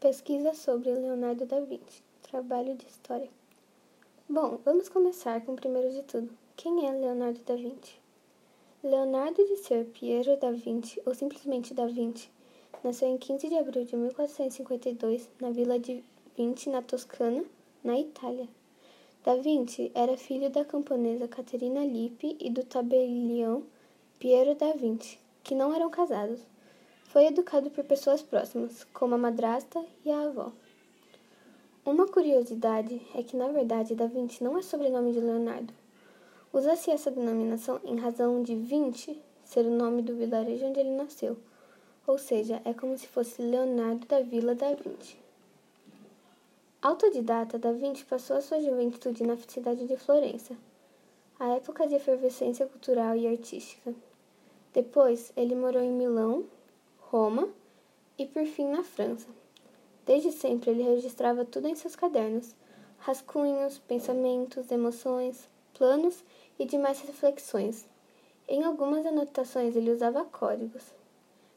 Pesquisa 0.00 0.54
sobre 0.54 0.90
Leonardo 0.90 1.44
da 1.44 1.60
Vinci. 1.60 2.02
Trabalho 2.22 2.74
de 2.74 2.86
história. 2.86 3.28
Bom, 4.26 4.58
vamos 4.64 4.88
começar 4.88 5.42
com 5.42 5.52
o 5.52 5.56
primeiro 5.56 5.90
de 5.90 6.02
tudo. 6.04 6.30
Quem 6.56 6.86
é 6.86 6.90
Leonardo 6.90 7.38
da 7.40 7.54
Vinci? 7.54 8.00
Leonardo 8.82 9.44
de 9.44 9.56
Ser 9.58 9.84
Piero 9.84 10.38
da 10.38 10.52
Vinci, 10.52 11.02
ou 11.04 11.14
simplesmente 11.14 11.74
da 11.74 11.84
Vinci, 11.84 12.30
nasceu 12.82 13.08
em 13.08 13.18
15 13.18 13.46
de 13.46 13.56
abril 13.56 13.84
de 13.84 13.94
1452 13.94 15.28
na 15.38 15.50
vila 15.50 15.78
de 15.78 16.02
Vinci, 16.34 16.70
na 16.70 16.80
Toscana, 16.80 17.44
na 17.84 18.00
Itália. 18.00 18.48
Da 19.22 19.36
Vinci 19.36 19.92
era 19.94 20.16
filho 20.16 20.48
da 20.48 20.64
camponesa 20.64 21.28
Caterina 21.28 21.84
Lippi 21.84 22.38
e 22.40 22.48
do 22.48 22.64
tabelião 22.64 23.64
Piero 24.18 24.54
da 24.54 24.72
Vinci, 24.72 25.18
que 25.44 25.54
não 25.54 25.74
eram 25.74 25.90
casados. 25.90 26.40
Foi 27.12 27.26
educado 27.26 27.70
por 27.70 27.82
pessoas 27.82 28.22
próximas, 28.22 28.84
como 28.94 29.16
a 29.16 29.18
madrasta 29.18 29.84
e 30.04 30.12
a 30.12 30.26
avó. 30.26 30.52
Uma 31.84 32.06
curiosidade 32.06 33.02
é 33.12 33.20
que, 33.24 33.36
na 33.36 33.48
verdade, 33.48 33.96
Da 33.96 34.06
Vinci 34.06 34.44
não 34.44 34.56
é 34.56 34.62
sobrenome 34.62 35.12
de 35.12 35.18
Leonardo. 35.18 35.74
Usa-se 36.52 36.88
essa 36.88 37.10
denominação 37.10 37.80
em 37.82 37.98
razão 37.98 38.40
de 38.44 38.54
Vinci 38.54 39.20
ser 39.44 39.66
o 39.66 39.70
nome 39.70 40.02
do 40.02 40.14
vilarejo 40.14 40.66
onde 40.66 40.78
ele 40.78 40.92
nasceu, 40.92 41.36
ou 42.06 42.16
seja, 42.16 42.62
é 42.64 42.72
como 42.72 42.96
se 42.96 43.08
fosse 43.08 43.42
Leonardo 43.42 44.06
da 44.06 44.20
Vila 44.20 44.54
da 44.54 44.72
Vinci. 44.72 45.16
Autodidata, 46.80 47.58
Da 47.58 47.72
Vinci 47.72 48.04
passou 48.04 48.36
a 48.36 48.40
sua 48.40 48.60
juventude 48.60 49.24
na 49.24 49.36
cidade 49.36 49.84
de 49.84 49.96
Florença, 49.96 50.56
a 51.40 51.48
época 51.56 51.88
de 51.88 51.96
efervescência 51.96 52.66
cultural 52.66 53.16
e 53.16 53.26
artística. 53.26 53.92
Depois, 54.72 55.32
ele 55.36 55.56
morou 55.56 55.82
em 55.82 55.90
Milão, 55.90 56.44
Roma 57.12 57.48
e 58.16 58.24
por 58.24 58.46
fim 58.46 58.68
na 58.68 58.84
França. 58.84 59.26
Desde 60.06 60.30
sempre 60.30 60.70
ele 60.70 60.84
registrava 60.84 61.44
tudo 61.44 61.66
em 61.66 61.74
seus 61.74 61.96
cadernos: 61.96 62.54
rascunhos, 62.98 63.80
pensamentos, 63.80 64.70
emoções, 64.70 65.48
planos 65.74 66.22
e 66.56 66.64
demais 66.64 67.00
reflexões. 67.00 67.84
Em 68.46 68.62
algumas 68.62 69.04
anotações 69.04 69.74
ele 69.74 69.90
usava 69.90 70.24
códigos. 70.24 70.84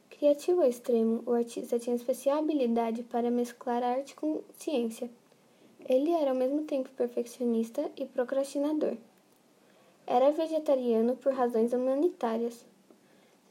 Criativo 0.10 0.62
ao 0.62 0.68
extremo, 0.68 1.22
o 1.24 1.34
artista 1.34 1.78
tinha 1.78 1.96
especial 1.96 2.40
habilidade 2.40 3.04
para 3.04 3.30
mesclar 3.30 3.84
arte 3.84 4.16
com 4.16 4.42
ciência. 4.58 5.08
Ele 5.88 6.10
era 6.10 6.32
ao 6.32 6.36
mesmo 6.36 6.64
tempo 6.64 6.90
perfeccionista 6.98 7.92
e 7.96 8.08
procrastinador. 8.08 8.98
Era 10.08 10.32
vegetariano 10.32 11.16
por 11.16 11.32
razões 11.32 11.74
humanitárias. 11.74 12.66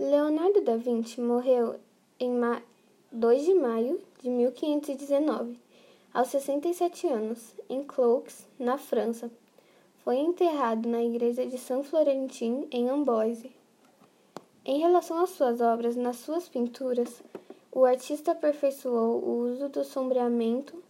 Leonardo 0.01 0.63
da 0.63 0.77
Vinci 0.77 1.21
morreu 1.21 1.77
em 2.23 2.31
2 3.11 3.45
de 3.45 3.55
maio 3.55 4.01
de 4.23 4.31
1519, 4.31 5.59
aos 6.15 6.29
67 6.29 7.09
anos, 7.09 7.53
em 7.69 7.83
Cloux, 7.83 8.47
na 8.61 8.79
França. 8.79 9.29
Foi 10.05 10.19
enterrado 10.19 10.89
na 10.89 11.03
igreja 11.03 11.45
de 11.45 11.59
São 11.59 11.83
Florentin, 11.83 12.69
em 12.71 12.89
Amboise. 12.89 13.51
Em 14.65 14.79
relação 14.79 15.19
às 15.19 15.31
suas 15.31 15.61
obras, 15.61 15.97
nas 15.97 16.19
suas 16.19 16.49
pinturas, 16.49 17.25
o 17.73 17.85
artista 17.85 18.31
aperfeiçoou 18.31 19.21
o 19.21 19.39
uso 19.39 19.69
do 19.69 19.83
sombreamento 19.83 20.81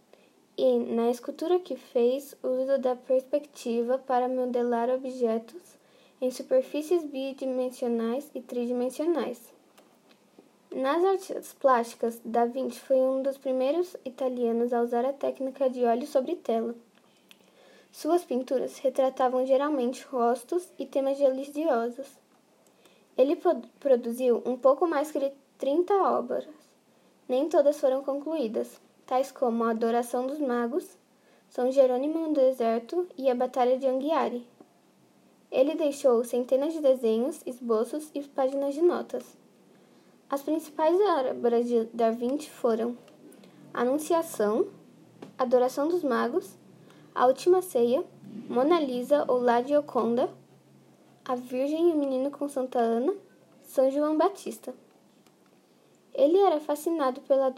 e, 0.55 0.77
na 0.77 1.09
escultura 1.09 1.59
que 1.59 1.75
fez, 1.75 2.35
o 2.43 2.47
uso 2.47 2.77
da 2.77 2.95
perspectiva 2.95 3.97
para 3.97 4.29
modelar 4.29 4.87
objetos 4.91 5.63
em 6.21 6.29
superfícies 6.29 7.03
bidimensionais 7.03 8.29
e 8.35 8.39
tridimensionais. 8.39 9.51
Nas 10.75 11.03
artes 11.03 11.53
plásticas, 11.53 12.19
Da 12.25 12.45
Vinci 12.45 12.79
foi 12.79 12.97
um 12.97 13.21
dos 13.21 13.37
primeiros 13.37 13.95
italianos 14.03 14.73
a 14.73 14.81
usar 14.81 15.05
a 15.05 15.13
técnica 15.13 15.69
de 15.69 15.85
óleo 15.85 16.07
sobre 16.07 16.35
tela. 16.35 16.73
Suas 17.91 18.25
pinturas 18.25 18.79
retratavam 18.79 19.45
geralmente 19.45 20.03
rostos 20.05 20.67
e 20.79 20.87
temas 20.87 21.19
religiosos. 21.19 22.07
Ele 23.15 23.39
produziu 23.79 24.41
um 24.47 24.57
pouco 24.57 24.87
mais 24.87 25.11
que 25.11 25.31
30 25.59 25.93
obras. 25.93 26.47
Nem 27.29 27.47
todas 27.47 27.79
foram 27.79 28.03
concluídas, 28.03 28.81
tais 29.05 29.31
como 29.31 29.65
A 29.65 29.69
Adoração 29.69 30.25
dos 30.25 30.39
Magos, 30.39 30.97
São 31.49 31.71
Jerônimo 31.71 32.17
no 32.17 32.33
Deserto 32.33 33.07
e 33.15 33.29
A 33.29 33.35
Batalha 33.35 33.77
de 33.77 33.85
Anghiari. 33.85 34.43
Ele 35.51 35.75
deixou 35.75 36.23
centenas 36.23 36.73
de 36.73 36.81
desenhos, 36.81 37.43
esboços 37.45 38.09
e 38.15 38.23
páginas 38.23 38.73
de 38.73 38.81
notas. 38.81 39.42
As 40.33 40.41
principais 40.41 40.97
obras 41.29 41.67
de 41.67 41.85
Da 41.93 42.09
Vinci 42.09 42.49
foram 42.49 42.97
Anunciação, 43.71 44.65
Adoração 45.37 45.87
dos 45.87 46.03
Magos, 46.03 46.57
A 47.13 47.27
Última 47.27 47.61
Ceia, 47.61 48.03
Mona 48.49 48.79
Lisa 48.79 49.25
ou 49.27 49.39
La 49.39 49.61
Gioconda, 49.61 50.27
A 51.23 51.35
Virgem 51.35 51.91
e 51.91 51.93
o 51.93 51.97
Menino 51.99 52.31
com 52.31 52.49
Santa 52.49 52.79
Ana, 52.79 53.13
São 53.61 53.91
João 53.91 54.17
Batista. 54.17 54.73
Ele 56.15 56.39
era 56.39 56.59
fascinado 56.59 57.21
pela 57.21 57.53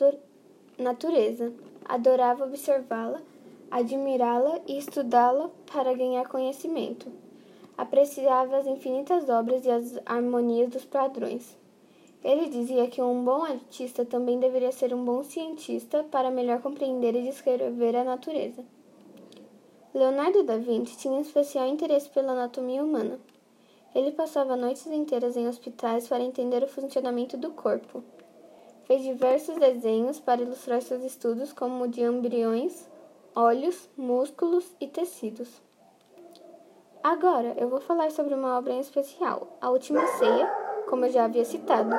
natureza, 0.78 1.53
adorava 1.85 2.44
observá-la, 2.44 3.22
admirá-la 3.72 4.59
e 4.68 4.78
estudá-la 4.78 5.50
para 5.72 5.94
ganhar 5.94 6.28
conhecimento. 6.28 7.09
Apreciava 7.78 8.58
as 8.58 8.68
infinitas 8.68 9.30
obras 9.30 9.66
e 9.66 9.72
as 9.72 9.97
harmonias 10.06 10.72
dos 10.72 10.84
padrões. 10.84 11.64
Ele 12.25 12.50
dizia 12.50 12.88
que 12.88 13.00
um 13.03 13.24
bom 13.24 13.44
artista 13.44 14.03
também 14.03 14.40
deveria 14.40 14.72
ser 14.72 14.91
um 14.96 15.06
bom 15.06 15.22
cientista 15.22 16.03
para 16.09 16.31
melhor 16.31 16.59
compreender 16.59 17.13
e 17.13 17.22
descrever 17.22 17.96
a 17.96 18.03
natureza. 18.03 18.66
Leonardo 19.94 20.41
da 20.41 20.58
Vinci 20.58 20.97
tinha 20.97 21.22
especial 21.22 21.68
interesse 21.68 22.09
pela 22.09 22.31
anatomia 22.31 22.84
humana. 22.84 23.19
Ele 23.94 24.12
passava 24.12 24.56
noites 24.56 24.88
inteiras 24.88 25.38
em 25.38 25.47
hospitais 25.47 26.08
para 26.08 26.24
entender 26.24 26.64
o 26.64 26.68
funcionamento 26.68 27.38
do 27.38 27.52
corpo. 27.52 28.03
Fez 28.85 29.03
diversos 29.03 29.58
desenhos 29.58 30.19
para 30.19 30.41
ilustrar 30.41 30.81
seus 30.81 31.03
estudos, 31.03 31.53
como 31.53 31.84
o 31.84 31.88
de 31.88 32.02
embriões, 32.02 32.90
olhos, 33.35 33.88
músculos 33.96 34.66
e 34.81 34.88
tecidos. 34.88 35.62
Agora 37.03 37.53
eu 37.56 37.69
vou 37.69 37.81
falar 37.81 38.09
sobre 38.09 38.34
uma 38.34 38.58
obra 38.58 38.74
em 38.74 38.80
especial, 38.80 39.59
A 39.62 39.69
Última 39.69 40.08
Ceia, 40.08 40.65
como 40.90 41.06
eu 41.06 41.12
já 41.12 41.25
havia 41.25 41.46
citado. 41.46 41.96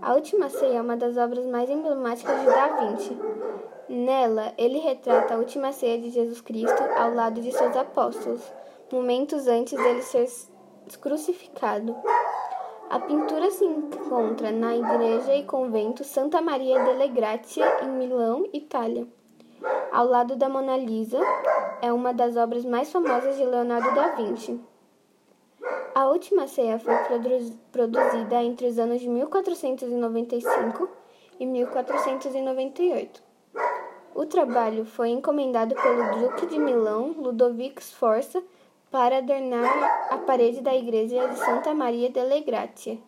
A 0.00 0.14
Última 0.14 0.48
Ceia 0.48 0.78
é 0.78 0.80
uma 0.80 0.96
das 0.96 1.16
obras 1.16 1.46
mais 1.46 1.68
emblemáticas 1.70 2.38
de 2.40 2.46
Da 2.46 2.68
Vinci. 2.76 3.16
Nela, 3.88 4.52
ele 4.58 4.78
retrata 4.78 5.34
a 5.34 5.38
última 5.38 5.72
ceia 5.72 5.96
de 5.98 6.10
Jesus 6.10 6.40
Cristo 6.40 6.82
ao 6.98 7.14
lado 7.14 7.40
de 7.40 7.52
seus 7.52 7.76
apóstolos, 7.76 8.42
momentos 8.90 9.46
antes 9.46 9.80
dele 9.80 10.02
ser 10.02 10.28
crucificado. 11.00 11.94
A 12.90 12.98
pintura 12.98 13.50
se 13.50 13.64
encontra 13.64 14.50
na 14.50 14.76
igreja 14.76 15.34
e 15.34 15.44
convento 15.44 16.02
Santa 16.02 16.40
Maria 16.40 16.82
delle 16.84 17.08
Grazie, 17.08 17.62
em 17.82 17.88
Milão, 17.88 18.48
Itália. 18.52 19.06
Ao 19.92 20.06
lado 20.06 20.36
da 20.36 20.48
Mona 20.48 20.76
Lisa, 20.76 21.20
é 21.80 21.92
uma 21.92 22.12
das 22.12 22.36
obras 22.36 22.64
mais 22.64 22.90
famosas 22.90 23.36
de 23.36 23.44
Leonardo 23.44 23.94
da 23.94 24.08
Vinci. 24.16 24.60
A 25.96 26.10
Última 26.10 26.46
Ceia 26.46 26.78
foi 26.78 26.92
produzida 27.72 28.42
entre 28.42 28.66
os 28.66 28.78
anos 28.78 29.00
de 29.00 29.08
1495 29.08 30.90
e 31.40 31.46
1498. 31.46 33.22
O 34.14 34.26
trabalho 34.26 34.84
foi 34.84 35.08
encomendado 35.08 35.74
pelo 35.74 36.20
Duque 36.20 36.44
de 36.48 36.58
Milão, 36.58 37.14
Ludovico 37.16 37.82
Sforza, 37.82 38.44
para 38.90 39.16
adornar 39.16 40.10
a 40.10 40.18
parede 40.18 40.60
da 40.60 40.76
igreja 40.76 41.28
de 41.28 41.38
Santa 41.38 41.72
Maria 41.72 42.10
delle 42.10 42.42
Grazie. 42.42 43.02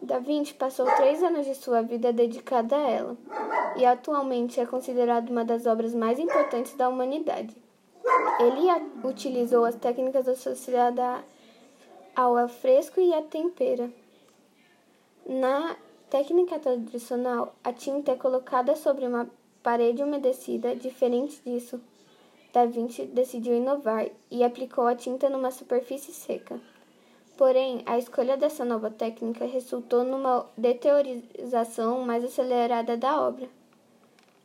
Da 0.00 0.20
Vinci 0.20 0.54
passou 0.54 0.86
três 0.94 1.20
anos 1.20 1.44
de 1.44 1.56
sua 1.56 1.82
vida 1.82 2.12
dedicada 2.12 2.76
a 2.76 2.90
ela, 2.90 3.16
e 3.74 3.84
atualmente 3.84 4.60
é 4.60 4.66
considerado 4.66 5.30
uma 5.30 5.44
das 5.44 5.66
obras 5.66 5.92
mais 5.92 6.20
importantes 6.20 6.76
da 6.76 6.88
humanidade. 6.88 7.56
Ele 8.38 8.68
utilizou 9.02 9.64
as 9.64 9.74
técnicas 9.74 10.28
associadas 10.28 11.24
ao 12.14 12.48
fresco 12.48 13.00
e 13.00 13.12
à 13.12 13.22
tempera. 13.22 13.90
Na 15.26 15.76
técnica 16.10 16.58
tradicional, 16.58 17.54
a 17.64 17.72
tinta 17.72 18.12
é 18.12 18.16
colocada 18.16 18.76
sobre 18.76 19.06
uma 19.06 19.28
parede 19.62 20.02
umedecida. 20.02 20.76
Diferente 20.76 21.40
disso, 21.44 21.80
Da 22.52 22.66
Vinci 22.66 23.06
decidiu 23.06 23.56
inovar 23.56 24.08
e 24.30 24.44
aplicou 24.44 24.86
a 24.86 24.94
tinta 24.94 25.28
numa 25.28 25.50
superfície 25.50 26.12
seca. 26.12 26.60
Porém, 27.36 27.82
a 27.84 27.98
escolha 27.98 28.36
dessa 28.36 28.64
nova 28.64 28.90
técnica 28.90 29.44
resultou 29.44 30.04
numa 30.04 30.46
deteriorização 30.56 32.02
mais 32.02 32.22
acelerada 32.22 32.96
da 32.96 33.20
obra. 33.20 33.48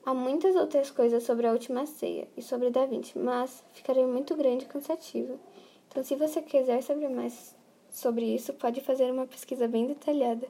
Há 0.04 0.14
muitas 0.14 0.56
outras 0.56 0.90
coisas 0.90 1.22
sobre 1.22 1.46
a 1.46 1.52
Última 1.52 1.86
Ceia 1.86 2.28
e 2.36 2.42
sobre 2.42 2.72
Da 2.72 2.86
Vinci, 2.88 3.20
mas 3.20 3.64
ficaria 3.74 4.08
muito 4.08 4.36
grande 4.36 4.66
e 4.66 4.68
cansativo. 4.68 5.40
Então, 5.88 6.04
se 6.04 6.16
você 6.16 6.42
quiser 6.42 6.82
saber 6.82 7.10
mais 7.10 7.56
sobre 7.92 8.36
isso, 8.36 8.54
pode 8.54 8.82
fazer 8.82 9.12
uma 9.12 9.26
pesquisa 9.26 9.68
bem 9.68 9.88
detalhada. 9.88 10.48